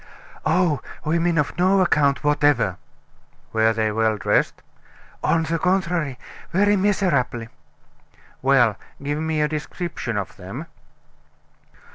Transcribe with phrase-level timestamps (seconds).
[0.47, 0.81] "Oh!
[1.05, 2.77] women of no account whatever!"
[3.53, 4.63] "Were they well dressed?"
[5.23, 6.17] "On the contrary,
[6.51, 7.49] very miserably."
[8.41, 10.65] "Well, give me a description of them."